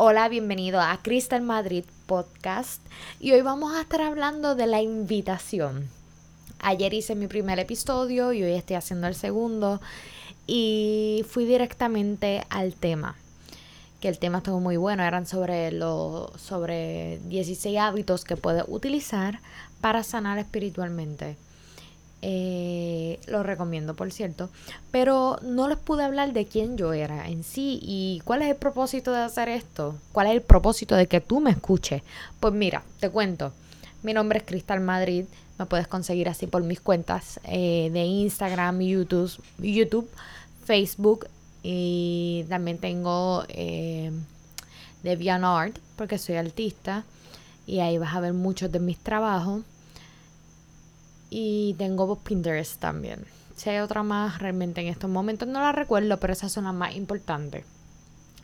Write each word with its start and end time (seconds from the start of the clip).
Hola, 0.00 0.28
bienvenido 0.28 0.80
a 0.80 0.96
Crystal 1.02 1.42
Madrid 1.42 1.84
Podcast 2.06 2.80
y 3.18 3.32
hoy 3.32 3.42
vamos 3.42 3.74
a 3.74 3.80
estar 3.80 4.00
hablando 4.00 4.54
de 4.54 4.68
la 4.68 4.80
invitación. 4.80 5.88
Ayer 6.60 6.94
hice 6.94 7.16
mi 7.16 7.26
primer 7.26 7.58
episodio 7.58 8.32
y 8.32 8.44
hoy 8.44 8.52
estoy 8.52 8.76
haciendo 8.76 9.08
el 9.08 9.16
segundo 9.16 9.80
y 10.46 11.24
fui 11.28 11.46
directamente 11.46 12.44
al 12.48 12.74
tema. 12.74 13.16
Que 14.00 14.06
el 14.06 14.20
tema 14.20 14.38
estuvo 14.38 14.60
muy 14.60 14.76
bueno, 14.76 15.02
eran 15.02 15.26
sobre 15.26 15.72
los 15.72 16.30
sobre 16.40 17.18
16 17.24 17.76
hábitos 17.78 18.22
que 18.22 18.36
puedes 18.36 18.66
utilizar 18.68 19.40
para 19.80 20.04
sanar 20.04 20.38
espiritualmente. 20.38 21.36
Eh, 22.20 23.20
lo 23.26 23.42
recomiendo, 23.42 23.94
por 23.94 24.10
cierto. 24.12 24.50
Pero 24.90 25.38
no 25.42 25.68
les 25.68 25.78
pude 25.78 26.04
hablar 26.04 26.32
de 26.32 26.46
quién 26.46 26.76
yo 26.76 26.92
era 26.92 27.28
en 27.28 27.44
sí 27.44 27.78
y 27.82 28.20
cuál 28.24 28.42
es 28.42 28.48
el 28.48 28.56
propósito 28.56 29.12
de 29.12 29.20
hacer 29.20 29.48
esto. 29.48 29.94
¿Cuál 30.12 30.28
es 30.28 30.32
el 30.34 30.42
propósito 30.42 30.96
de 30.96 31.06
que 31.06 31.20
tú 31.20 31.40
me 31.40 31.50
escuches? 31.50 32.02
Pues 32.40 32.52
mira, 32.54 32.82
te 33.00 33.10
cuento. 33.10 33.52
Mi 34.02 34.14
nombre 34.14 34.38
es 34.38 34.44
Cristal 34.44 34.80
Madrid. 34.80 35.24
Me 35.58 35.66
puedes 35.66 35.88
conseguir 35.88 36.28
así 36.28 36.46
por 36.46 36.62
mis 36.62 36.80
cuentas 36.80 37.40
eh, 37.44 37.90
de 37.92 38.04
Instagram, 38.04 38.80
YouTube, 38.80 39.32
YouTube, 39.58 40.08
Facebook 40.64 41.26
y 41.62 42.44
también 42.48 42.78
tengo 42.78 43.44
eh, 43.48 44.12
DeviantArt 45.02 45.76
porque 45.96 46.16
soy 46.18 46.36
artista 46.36 47.04
y 47.66 47.80
ahí 47.80 47.98
vas 47.98 48.14
a 48.14 48.20
ver 48.20 48.34
muchos 48.34 48.70
de 48.70 48.78
mis 48.78 48.98
trabajos. 48.98 49.62
Y 51.30 51.74
tengo 51.78 52.16
Pinterest 52.16 52.80
también. 52.80 53.24
Si 53.56 53.68
hay 53.68 53.78
otra 53.78 54.02
más, 54.02 54.38
realmente 54.38 54.80
en 54.80 54.86
estos 54.86 55.10
momentos 55.10 55.48
no 55.48 55.60
la 55.60 55.72
recuerdo, 55.72 56.16
pero 56.18 56.32
esas 56.32 56.52
son 56.52 56.64
las 56.64 56.74
más 56.74 56.94
importantes. 56.94 57.64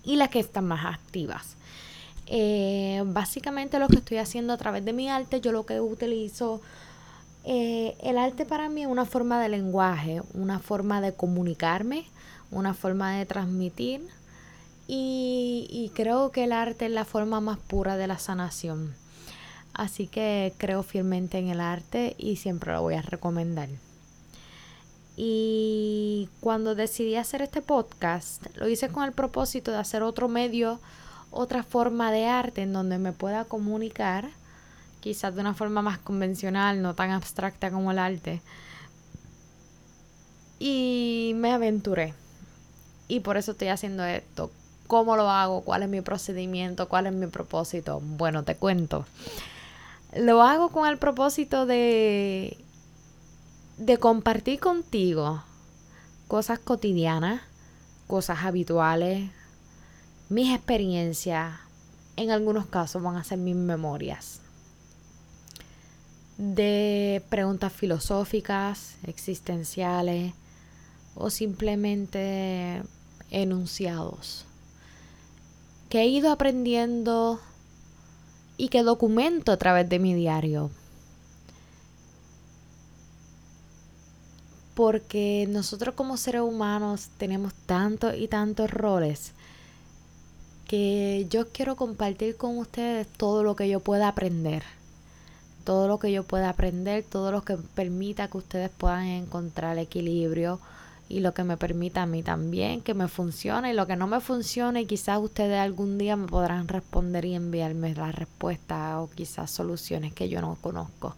Y 0.05 0.17
las 0.17 0.29
que 0.29 0.41
están 0.41 0.67
más 0.67 0.85
activas. 0.85 1.57
Eh, 2.27 3.03
básicamente 3.07 3.79
lo 3.79 3.89
que 3.89 3.97
estoy 3.97 4.19
haciendo 4.19 4.53
a 4.53 4.57
través 4.57 4.85
de 4.85 4.93
mi 4.93 5.09
arte, 5.09 5.41
yo 5.41 5.53
lo 5.53 5.67
que 5.67 5.81
utilizo, 5.81 6.61
eh, 7.45 7.97
el 8.03 8.19
arte 8.19 8.45
para 8.45 8.69
mí 8.69 8.83
es 8.83 8.89
una 8.89 9.05
forma 9.05 9.41
de 9.41 9.51
lenguaje, 9.51 10.21
una 10.33 10.59
forma 10.59 11.01
de 11.01 11.15
comunicarme, 11.15 12.07
una 12.51 12.75
forma 12.75 13.17
de 13.17 13.27
transmitir. 13.27 14.07
Y 14.87 15.91
creo 15.95 16.31
que 16.31 16.45
el 16.45 16.53
arte 16.53 16.87
es 16.87 16.91
la 16.91 17.07
forma 17.07 17.41
más 17.41 17.59
pura 17.59 17.97
de 17.97 18.07
la 18.07 18.19
sanación. 18.19 18.95
Así 19.75 20.07
que 20.07 20.55
creo 20.57 20.85
fielmente 20.85 21.39
en 21.39 21.49
el 21.49 21.61
arte 21.61 22.15
y 22.17 22.37
siempre 22.37 22.73
lo 22.73 22.83
voy 22.83 22.95
a 22.95 23.03
recomendar. 23.03 23.69
Y 25.17 26.29
cuando 26.41 26.75
decidí 26.75 27.17
hacer 27.17 27.43
este 27.43 27.61
podcast, 27.61 28.45
lo 28.57 28.69
hice 28.69 28.89
con 28.89 29.05
el 29.05 29.13
propósito 29.13 29.73
de 29.73 29.79
hacer 29.79 30.03
otro 30.03 30.29
medio, 30.29 30.81
otra 31.31 31.63
forma 31.63 32.13
de 32.13 32.27
arte 32.27 32.63
en 32.63 32.73
donde 32.73 32.99
me 32.99 33.13
pueda 33.13 33.45
comunicar, 33.45 34.31
quizás 35.01 35.35
de 35.35 35.41
una 35.41 35.55
forma 35.55 35.83
más 35.83 35.99
convencional, 35.99 36.81
no 36.81 36.95
tan 36.95 37.11
abstracta 37.11 37.71
como 37.71 37.91
el 37.91 37.99
arte. 37.99 38.43
Y 40.61 41.33
me 41.37 41.53
aventuré. 41.53 42.15
Y 43.09 43.21
por 43.21 43.37
eso 43.37 43.53
estoy 43.53 43.69
haciendo 43.69 44.05
esto. 44.05 44.51
¿Cómo 44.87 45.17
lo 45.17 45.29
hago? 45.31 45.63
¿Cuál 45.63 45.83
es 45.83 45.89
mi 45.89 46.01
procedimiento? 46.01 46.89
¿Cuál 46.89 47.07
es 47.07 47.13
mi 47.13 47.27
propósito? 47.27 48.01
Bueno, 48.01 48.45
te 48.45 48.57
cuento. 48.57 49.05
Lo 50.17 50.43
hago 50.43 50.69
con 50.71 50.89
el 50.89 50.99
propósito 50.99 51.67
de, 51.67 52.57
de 53.79 53.99
compartir 53.99 54.61
contigo 54.61 55.43
cosas 56.29 56.59
cotidianas, 56.59 57.43
cosas 58.07 58.45
habituales, 58.45 59.31
mis 60.29 60.55
experiencias, 60.55 61.55
en 62.17 62.31
algunos 62.31 62.67
casos 62.67 63.03
van 63.03 63.17
a 63.17 63.25
ser 63.25 63.39
mis 63.39 63.57
memorias, 63.57 64.41
de 66.39 67.23
preguntas 67.29 67.73
filosóficas, 67.73 68.97
existenciales 69.05 70.33
o 71.15 71.31
simplemente 71.31 72.83
enunciados 73.31 74.47
que 75.95 76.01
he 76.01 76.07
ido 76.09 76.33
aprendiendo 76.33 77.41
y 78.57 78.69
que 78.69 78.83
documento 78.83 79.53
a 79.53 79.57
través 79.57 79.89
de 79.89 79.99
mi 79.99 80.15
diario. 80.15 80.71
Porque 84.75 85.47
nosotros 85.49 85.95
como 85.95 86.17
seres 86.17 86.43
humanos 86.43 87.09
tenemos 87.17 87.55
tantos 87.67 88.15
y 88.17 88.29
tantos 88.29 88.71
roles 88.71 89.33
que 90.67 91.27
yo 91.31 91.49
quiero 91.49 91.77
compartir 91.77 92.37
con 92.37 92.59
ustedes 92.59 93.07
todo 93.07 93.43
lo 93.43 93.55
que 93.55 93.69
yo 93.69 93.81
pueda 93.81 94.09
aprender. 94.09 94.65
Todo 95.65 95.89
lo 95.89 95.99
que 95.99 96.13
yo 96.13 96.25
pueda 96.25 96.51
aprender, 96.51 97.05
todo 97.05 97.33
lo 97.33 97.43
que 97.43 97.57
permita 97.57 98.29
que 98.29 98.39
ustedes 98.39 98.71
puedan 98.71 99.07
encontrar 99.07 99.79
equilibrio, 99.79 100.61
y 101.09 101.21
lo 101.21 101.35
que 101.35 101.45
me 101.45 101.57
permita 101.57 102.03
a 102.03 102.07
mí 102.07 102.23
también 102.23 102.81
que 102.81 102.95
me 102.95 103.09
funcione 103.09 103.71
y 103.71 103.75
lo 103.75 103.87
que 103.87 103.97
no 103.97 104.07
me 104.07 104.21
funcione 104.21 104.87
quizás 104.87 105.19
ustedes 105.21 105.59
algún 105.59 105.99
día 105.99 106.17
me 106.17 106.27
podrán 106.27 106.69
responder 106.69 107.25
y 107.25 107.35
enviarme 107.35 107.95
la 107.95 108.11
respuesta 108.11 109.01
o 109.01 109.11
quizás 109.11 109.51
soluciones 109.51 110.13
que 110.15 110.29
yo 110.29 110.41
no 110.41 110.57
conozco. 110.61 111.17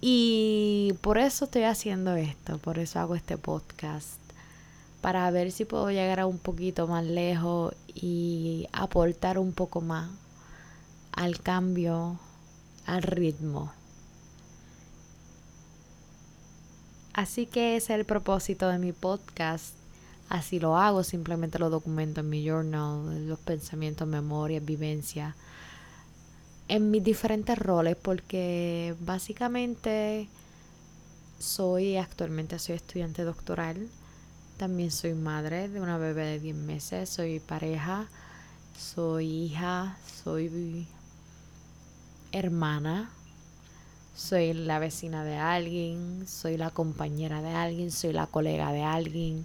Y 0.00 0.94
por 1.00 1.18
eso 1.18 1.44
estoy 1.44 1.62
haciendo 1.62 2.16
esto, 2.16 2.58
por 2.58 2.78
eso 2.78 2.98
hago 2.98 3.14
este 3.14 3.38
podcast, 3.38 4.18
para 5.00 5.30
ver 5.30 5.52
si 5.52 5.64
puedo 5.64 5.90
llegar 5.90 6.18
a 6.18 6.26
un 6.26 6.38
poquito 6.38 6.88
más 6.88 7.04
lejos 7.04 7.74
y 7.94 8.66
aportar 8.72 9.38
un 9.38 9.52
poco 9.52 9.80
más 9.80 10.10
al 11.12 11.40
cambio, 11.40 12.18
al 12.86 13.02
ritmo 13.02 13.72
Así 17.14 17.46
que 17.46 17.76
ese 17.76 17.92
es 17.92 17.98
el 17.98 18.06
propósito 18.06 18.68
de 18.68 18.78
mi 18.78 18.92
podcast. 18.92 19.74
Así 20.28 20.58
lo 20.58 20.78
hago, 20.78 21.04
simplemente 21.04 21.58
lo 21.58 21.68
documento 21.68 22.20
en 22.20 22.30
mi 22.30 22.42
journal, 22.42 23.28
los 23.28 23.38
pensamientos, 23.38 24.08
memorias, 24.08 24.64
vivencias, 24.64 25.34
en 26.68 26.90
mis 26.90 27.04
diferentes 27.04 27.58
roles, 27.58 27.96
porque 27.96 28.94
básicamente 29.00 30.28
soy 31.38 31.96
actualmente 31.96 32.58
soy 32.58 32.76
estudiante 32.76 33.24
doctoral, 33.24 33.88
también 34.56 34.90
soy 34.90 35.12
madre 35.12 35.68
de 35.68 35.80
una 35.80 35.98
bebé 35.98 36.24
de 36.24 36.40
10 36.40 36.56
meses, 36.56 37.10
soy 37.10 37.40
pareja, 37.40 38.06
soy 38.78 39.26
hija, 39.26 39.98
soy 40.22 40.86
hermana, 42.30 43.10
soy 44.14 44.52
la 44.52 44.78
vecina 44.78 45.24
de 45.24 45.36
alguien, 45.36 46.26
soy 46.26 46.56
la 46.56 46.70
compañera 46.70 47.42
de 47.42 47.52
alguien, 47.52 47.90
soy 47.90 48.12
la 48.12 48.26
colega 48.26 48.72
de 48.72 48.82
alguien, 48.82 49.44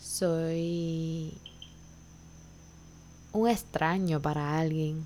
soy 0.00 1.32
un 3.32 3.48
extraño 3.48 4.20
para 4.20 4.58
alguien. 4.58 5.04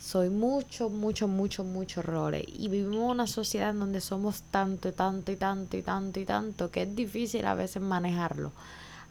Soy 0.00 0.30
mucho, 0.30 0.88
mucho, 0.88 1.28
mucho, 1.28 1.62
mucho 1.62 2.00
roles. 2.00 2.44
Y 2.46 2.68
vivimos 2.68 3.10
una 3.10 3.26
sociedad 3.26 3.70
en 3.70 3.80
donde 3.80 4.00
somos 4.00 4.42
tanto, 4.50 4.92
tanto, 4.94 5.30
y 5.30 5.36
tanto, 5.36 5.76
y 5.76 5.82
tanto, 5.82 6.20
y 6.20 6.24
tanto, 6.24 6.70
que 6.70 6.82
es 6.82 6.96
difícil 6.96 7.44
a 7.44 7.54
veces 7.54 7.82
manejarlo. 7.82 8.52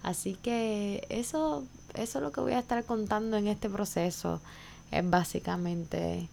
Así 0.02 0.36
que 0.36 1.06
eso, 1.10 1.64
eso 1.94 2.18
es 2.18 2.24
lo 2.24 2.32
que 2.32 2.42
voy 2.42 2.54
a 2.54 2.60
estar 2.60 2.84
contando 2.86 3.38
en 3.38 3.48
este 3.48 3.70
proceso. 3.70 4.42
Es 4.90 5.08
básicamente 5.08 6.28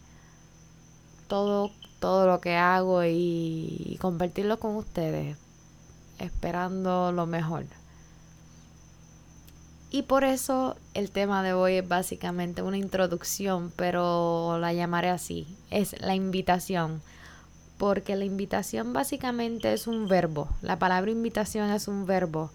todo 1.27 1.71
todo 1.99 2.27
lo 2.27 2.41
que 2.41 2.55
hago 2.57 3.05
y, 3.05 3.99
compartirlo 4.01 4.59
con 4.59 4.77
ustedes, 4.77 5.37
esperando 6.19 7.13
lo 7.13 7.27
mejor. 7.27 7.65
Y 9.91 10.03
por 10.03 10.25
eso 10.25 10.77
el 10.95 11.11
tema 11.11 11.43
de 11.43 11.53
hoy 11.53 11.77
es 11.77 11.89
básicamente 11.89 12.63
una 12.63 12.77
introducción, 12.77 13.73
pero 13.77 14.59
la 14.59 14.73
llamaré 14.73 15.11
así, 15.11 15.47
es 15.71 16.01
la 16.01 16.15
invitación. 16.15 17.03
Porque 17.79 18.17
la 18.17 18.25
invitación 18.25 18.93
básicamente 18.93 19.73
es 19.73 19.87
un 19.87 20.09
verbo. 20.09 20.49
La 20.63 20.79
palabra 20.79 21.11
invitación 21.11 21.71
es 21.71 21.89
un 21.89 22.07
verbo 22.07 22.51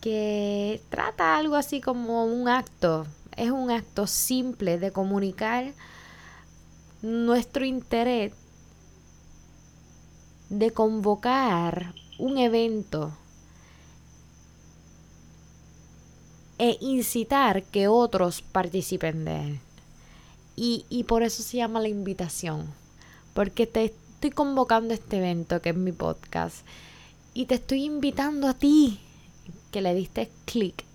que 0.00 0.80
trata 0.88 1.36
algo 1.36 1.54
así 1.54 1.82
como 1.82 2.24
un 2.24 2.48
acto. 2.48 3.06
Es 3.36 3.50
un 3.50 3.70
acto 3.70 4.06
simple 4.06 4.78
de 4.78 4.90
comunicar 4.90 5.74
nuestro 7.02 7.64
interés 7.64 8.32
de 10.48 10.70
convocar 10.70 11.92
un 12.18 12.38
evento 12.38 13.12
e 16.58 16.78
incitar 16.80 17.62
que 17.64 17.88
otros 17.88 18.42
participen 18.42 19.24
de 19.24 19.40
él. 19.40 19.60
Y, 20.56 20.86
y, 20.88 21.04
por 21.04 21.22
eso 21.22 21.42
se 21.42 21.58
llama 21.58 21.80
la 21.80 21.88
invitación, 21.88 22.72
porque 23.34 23.66
te 23.66 23.84
estoy 23.84 24.30
convocando 24.30 24.92
a 24.92 24.96
este 24.96 25.18
evento 25.18 25.60
que 25.60 25.70
es 25.70 25.76
mi 25.76 25.92
podcast 25.92 26.64
y 27.34 27.44
te 27.44 27.56
estoy 27.56 27.84
invitando 27.84 28.48
a 28.48 28.54
ti 28.54 28.98
que 29.70 29.82
le 29.82 29.94
diste 29.94 30.30
clic 30.46 30.85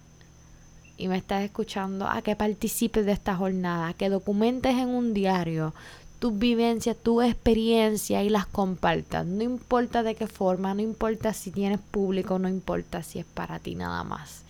y 1.02 1.08
me 1.08 1.18
estás 1.18 1.44
escuchando 1.44 2.08
a 2.08 2.22
que 2.22 2.36
participes 2.36 3.06
de 3.08 3.12
esta 3.12 3.36
jornada, 3.36 3.94
que 3.94 4.08
documentes 4.08 4.78
en 4.78 4.90
un 4.90 5.16
diario 5.16 5.74
tus 6.20 6.38
vivencias, 6.38 6.96
tu 6.96 7.24
experiencia 7.24 8.24
y 8.24 8.30
las 8.30 8.46
compartas. 8.46 9.26
No 9.26 9.42
importa 9.42 10.04
de 10.04 10.14
qué 10.14 10.28
forma, 10.28 10.76
no 10.76 10.82
importa 10.82 11.34
si 11.34 11.50
tienes 11.50 11.80
público, 11.80 12.38
no 12.38 12.48
importa 12.48 13.02
si 13.02 13.18
es 13.18 13.26
para 13.26 13.58
ti 13.58 13.74
nada 13.74 14.04
más. 14.04 14.44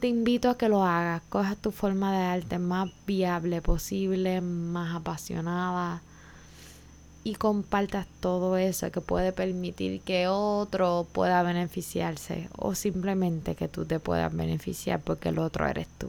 Te 0.00 0.08
invito 0.08 0.48
a 0.48 0.56
que 0.56 0.70
lo 0.70 0.82
hagas, 0.82 1.20
cojas 1.28 1.58
tu 1.58 1.70
forma 1.70 2.10
de 2.16 2.24
arte 2.24 2.58
más 2.58 2.88
viable 3.06 3.60
posible, 3.60 4.40
más 4.40 4.96
apasionada 4.96 6.00
y 7.22 7.34
compartas 7.34 8.06
todo 8.20 8.56
eso 8.56 8.90
que 8.90 9.00
puede 9.00 9.32
permitir 9.32 10.00
que 10.00 10.28
otro 10.28 11.06
pueda 11.12 11.42
beneficiarse 11.42 12.48
o 12.56 12.74
simplemente 12.74 13.54
que 13.54 13.68
tú 13.68 13.84
te 13.84 14.00
puedas 14.00 14.34
beneficiar 14.34 15.00
porque 15.00 15.28
el 15.28 15.38
otro 15.38 15.66
eres 15.66 15.86
tú. 15.98 16.08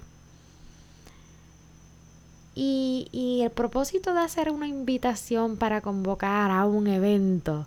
Y, 2.54 3.08
y, 3.12 3.42
el 3.44 3.50
propósito 3.50 4.14
de 4.14 4.20
hacer 4.20 4.52
una 4.52 4.68
invitación 4.68 5.56
para 5.56 5.80
convocar 5.80 6.52
a 6.52 6.66
un 6.66 6.88
evento 6.88 7.66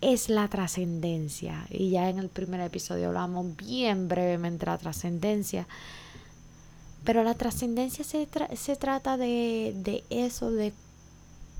es 0.00 0.30
la 0.30 0.48
trascendencia. 0.48 1.66
Y 1.68 1.90
ya 1.90 2.08
en 2.08 2.18
el 2.18 2.30
primer 2.30 2.60
episodio 2.60 3.08
hablamos 3.08 3.54
bien 3.56 4.08
brevemente 4.08 4.64
de 4.64 4.72
la 4.72 4.78
trascendencia. 4.78 5.66
Pero 7.04 7.24
la 7.24 7.34
trascendencia 7.34 8.04
se, 8.04 8.26
se, 8.56 8.76
trata 8.76 9.18
de, 9.18 9.74
de 9.76 10.02
eso, 10.08 10.50
de, 10.50 10.72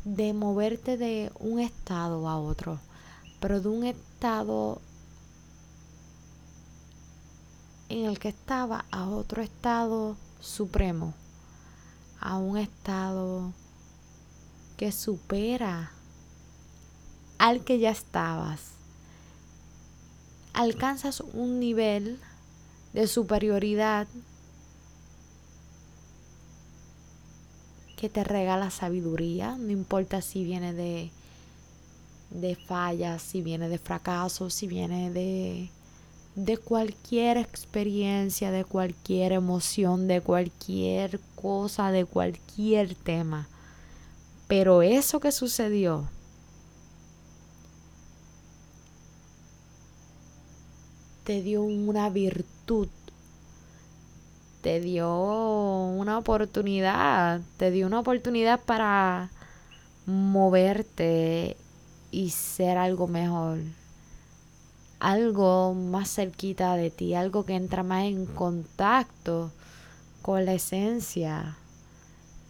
de 0.07 0.33
moverte 0.33 0.97
de 0.97 1.31
un 1.39 1.61
estado 1.61 2.31
a 2.31 2.41
otro. 2.41 2.81
Pero 3.41 3.61
de 3.61 3.69
un 3.69 3.85
estado 3.85 4.81
en 7.91 8.07
el 8.07 8.19
que 8.19 8.31
estaba 8.31 8.87
a 8.91 9.11
otro 9.11 9.43
estado 9.43 10.17
supremo 10.41 11.13
a 12.21 12.37
un 12.37 12.57
estado 12.57 13.53
que 14.77 14.93
supera 14.93 15.93
al 17.39 17.65
que 17.65 17.79
ya 17.79 17.91
estabas. 17.91 18.73
Alcanzas 20.53 21.21
un 21.21 21.61
nivel 21.61 22.19
de 22.95 23.07
superioridad 23.07 24.09
que 27.97 28.09
te 28.09 28.25
regala 28.25 28.71
sabiduría, 28.71 29.57
no 29.57 29.71
importa 29.73 30.21
si 30.21 30.45
viene 30.45 30.73
de, 30.73 31.11
de 32.31 32.55
fallas, 32.55 33.23
si 33.23 33.43
viene 33.43 33.69
de 33.69 33.79
fracasos, 33.79 34.55
si 34.55 34.67
viene 34.67 35.11
de 35.11 35.71
de 36.37 36.59
cualquier 36.59 37.39
experiencia, 37.39 38.51
de 38.51 38.65
cualquier 38.65 39.33
emoción, 39.33 40.07
de 40.07 40.21
cualquier 40.21 41.19
cosa, 41.35 41.91
de 41.91 42.05
cualquier 42.05 42.95
tema. 42.95 43.49
Pero 44.47 44.83
eso 44.83 45.19
que 45.19 45.33
sucedió 45.33 46.09
te 51.25 51.41
dio 51.43 51.63
una 51.63 52.11
virtud, 52.11 52.89
te 54.67 54.81
dio 54.81 55.17
una 55.17 56.19
oportunidad, 56.19 57.41
te 57.57 57.71
dio 57.71 57.87
una 57.87 58.01
oportunidad 58.01 58.59
para 58.59 59.31
moverte 60.07 61.57
y 62.11 62.31
ser 62.31 62.77
algo 62.77 63.07
mejor 63.07 63.59
algo 64.99 65.73
más 65.73 66.13
cerquita 66.13 66.75
de 66.75 66.91
ti, 66.91 67.15
algo 67.15 67.45
que 67.45 67.55
entra 67.55 67.85
más 67.85 68.07
en 68.07 68.27
contacto 68.27 69.53
con 70.21 70.45
la 70.45 70.55
esencia 70.55 71.57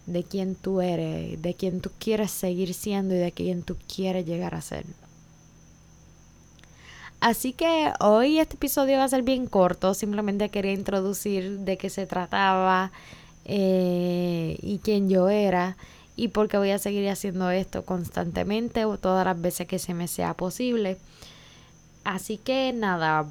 de 0.07 0.25
quien 0.25 0.55
tú 0.55 0.81
eres, 0.81 1.43
de 1.43 1.53
quien 1.53 1.83
tú 1.83 1.91
quieres 1.99 2.31
seguir 2.31 2.73
siendo 2.73 3.15
y 3.15 3.19
de 3.19 3.33
quien 3.33 3.63
tú 3.63 3.77
quieres 3.95 4.25
llegar 4.25 4.55
a 4.55 4.63
ser. 4.63 4.87
Así 7.27 7.55
que 7.55 7.93
hoy 7.99 8.39
este 8.39 8.55
episodio 8.55 8.99
va 8.99 9.03
a 9.03 9.09
ser 9.09 9.25
bien 9.25 9.49
corto, 9.49 9.95
simplemente 9.95 10.49
quería 10.49 10.73
introducir 10.73 11.59
de 11.59 11.77
qué 11.77 11.91
se 11.91 12.07
trataba 12.07 12.93
eh, 13.45 14.57
y 14.63 14.79
quién 14.79 15.09
yo 15.09 15.29
era 15.29 15.77
y 16.15 16.29
porque 16.29 16.57
voy 16.57 16.71
a 16.71 16.79
seguir 16.79 17.11
haciendo 17.11 17.51
esto 17.51 17.85
constantemente 17.85 18.85
o 18.85 18.97
todas 18.97 19.25
las 19.25 19.41
veces 19.41 19.67
que 19.67 19.81
se 19.81 19.93
me 19.93 20.07
sea 20.07 20.35
posible. 20.35 20.99
Así 22.05 22.39
que 22.39 22.73
nada, 22.73 23.27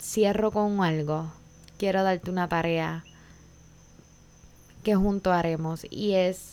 cierro 0.00 0.52
con 0.52 0.84
algo. 0.84 1.32
Quiero 1.76 2.04
darte 2.04 2.30
una 2.30 2.46
tarea 2.46 3.02
que 4.84 4.94
junto 4.94 5.32
haremos 5.32 5.84
y 5.90 6.12
es, 6.12 6.52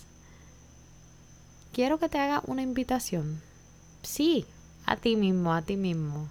quiero 1.74 2.00
que 2.00 2.10
te 2.10 2.18
haga 2.18 2.42
una 2.48 2.64
invitación. 2.64 3.40
Sí, 4.02 4.48
a 4.88 4.96
ti 4.96 5.16
mismo, 5.16 5.54
a 5.54 5.62
ti 5.62 5.78
mismo. 5.78 6.28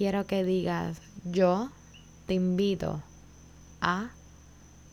Quiero 0.00 0.26
que 0.26 0.44
digas, 0.44 0.96
yo 1.24 1.68
te 2.24 2.32
invito 2.32 3.02
a... 3.82 4.08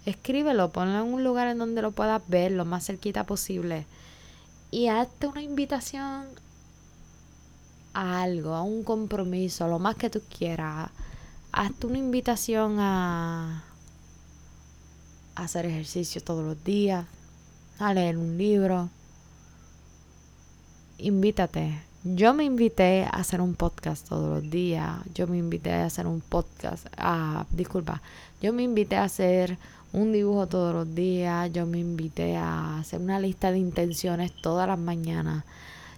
Escríbelo, 0.06 0.74
ponlo 0.74 1.00
en 1.02 1.14
un 1.14 1.24
lugar 1.24 1.48
en 1.48 1.60
donde 1.60 1.82
lo 1.82 1.94
puedas 1.94 2.22
ver 2.28 2.52
lo 2.52 2.66
más 2.66 2.88
cerquita 2.88 3.24
posible. 3.24 3.86
Y 4.70 4.90
hazte 4.90 5.28
una 5.28 5.42
invitación 5.42 6.26
a 7.94 8.22
algo, 8.22 8.54
a 8.54 8.64
un 8.64 8.84
compromiso, 8.84 9.64
a 9.64 9.70
lo 9.70 9.80
más 9.80 9.96
que 9.96 10.10
tú 10.10 10.22
quieras. 10.38 10.92
Hazte 11.54 11.88
una 11.88 12.00
invitación 12.00 12.76
a, 12.82 13.64
hacer 15.36 15.68
ejercicio 15.68 16.22
todos 16.22 16.44
los 16.44 16.62
días, 16.66 17.06
a 17.80 17.94
leer 17.94 18.18
un 18.18 18.38
libro. 18.38 18.90
Invítate. 20.98 21.87
Yo 22.16 22.34
me 22.34 22.46
invité 22.46 23.04
a 23.04 23.10
hacer 23.10 23.42
un 23.42 23.54
podcast 23.54 24.08
todos 24.08 24.30
los 24.30 24.50
días. 24.50 24.98
Yo 25.14 25.28
me 25.28 25.38
invité 25.38 25.74
a 25.74 25.88
hacer 25.88 26.08
un 26.08 26.22
podcast. 26.22 26.88
Ah, 26.96 27.46
disculpa. 27.52 28.02
Yo 28.42 28.54
me 28.54 28.64
invité 28.64 28.96
a 28.96 29.04
hacer 29.04 29.58
un 29.92 30.14
dibujo 30.14 30.48
todos 30.48 30.74
los 30.74 30.96
días. 30.96 31.52
Yo 31.52 31.66
me 31.66 31.80
invité 31.80 32.38
a 32.38 32.80
hacer 32.80 33.02
una 33.02 33.20
lista 33.20 33.52
de 33.52 33.58
intenciones 33.58 34.32
todas 34.42 34.70
las 34.70 34.80
mañanas. 34.80 35.44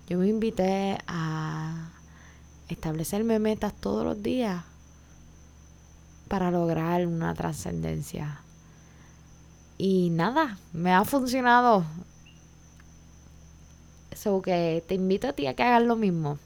Yo 0.08 0.18
me 0.18 0.28
invité 0.28 0.98
a 1.06 1.92
establecerme 2.70 3.38
metas 3.38 3.74
todos 3.74 4.04
los 4.04 4.24
días 4.24 4.64
para 6.28 6.50
lograr 6.50 7.06
una 7.06 7.36
trascendencia. 7.36 8.42
Y 9.78 10.10
nada, 10.10 10.58
me 10.74 10.92
ha 10.92 11.06
funcionado. 11.06 11.86
So 14.22 14.42
que 14.42 14.84
te 14.86 14.96
invito 14.96 15.30
a 15.30 15.34
ti 15.34 15.48
a 15.48 15.54
que 15.54 15.64
hagas 15.64 15.84
lo 15.84 15.96
mismo. 15.96 16.40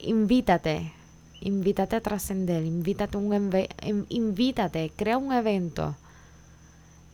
Invítate, 0.00 0.92
invítate 1.40 1.94
a 1.94 2.00
trascender, 2.00 2.64
invítate, 2.64 3.16
invítate, 4.08 4.90
crea 4.96 5.16
un 5.16 5.32
evento 5.32 5.94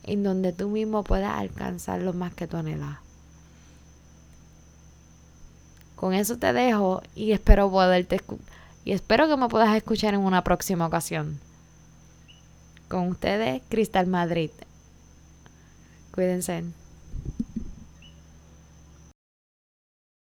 en 0.03 0.23
donde 0.23 0.51
tú 0.51 0.69
mismo 0.69 1.03
puedas 1.03 1.37
alcanzar 1.37 2.01
lo 2.01 2.11
más 2.13 2.33
que 2.33 2.47
tú 2.47 2.57
anhelas. 2.57 2.97
Con 5.95 6.15
eso 6.15 6.39
te 6.39 6.53
dejo 6.53 7.03
y 7.13 7.31
espero 7.31 7.69
poderte 7.69 8.19
y 8.83 8.93
espero 8.93 9.27
que 9.27 9.37
me 9.37 9.47
puedas 9.47 9.75
escuchar 9.75 10.15
en 10.15 10.21
una 10.21 10.43
próxima 10.43 10.87
ocasión. 10.87 11.39
Con 12.89 13.09
ustedes, 13.09 13.61
Cristal 13.69 14.07
Madrid. 14.07 14.49
Cuídense. 16.11 16.80